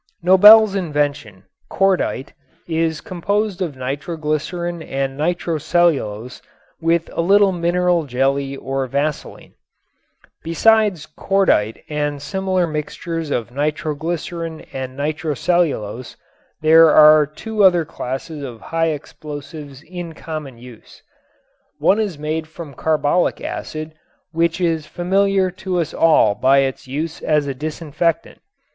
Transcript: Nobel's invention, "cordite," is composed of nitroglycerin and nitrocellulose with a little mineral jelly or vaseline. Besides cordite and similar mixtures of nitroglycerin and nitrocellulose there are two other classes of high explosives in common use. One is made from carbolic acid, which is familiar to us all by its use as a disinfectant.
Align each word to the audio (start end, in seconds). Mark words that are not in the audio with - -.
Nobel's 0.23 0.73
invention, 0.73 1.43
"cordite," 1.69 2.33
is 2.67 3.01
composed 3.01 3.61
of 3.61 3.77
nitroglycerin 3.77 4.81
and 4.81 5.15
nitrocellulose 5.15 6.41
with 6.81 7.07
a 7.13 7.21
little 7.21 7.51
mineral 7.51 8.05
jelly 8.07 8.55
or 8.57 8.87
vaseline. 8.87 9.53
Besides 10.43 11.05
cordite 11.05 11.83
and 11.87 12.19
similar 12.19 12.65
mixtures 12.65 13.29
of 13.29 13.51
nitroglycerin 13.51 14.61
and 14.73 14.97
nitrocellulose 14.97 16.15
there 16.61 16.89
are 16.89 17.27
two 17.27 17.63
other 17.63 17.85
classes 17.85 18.41
of 18.41 18.59
high 18.59 18.87
explosives 18.87 19.83
in 19.83 20.13
common 20.13 20.57
use. 20.57 21.03
One 21.77 21.99
is 21.99 22.17
made 22.17 22.47
from 22.47 22.73
carbolic 22.73 23.39
acid, 23.39 23.93
which 24.31 24.59
is 24.59 24.87
familiar 24.87 25.51
to 25.61 25.79
us 25.79 25.93
all 25.93 26.33
by 26.33 26.61
its 26.61 26.87
use 26.87 27.21
as 27.21 27.45
a 27.45 27.53
disinfectant. 27.53 28.39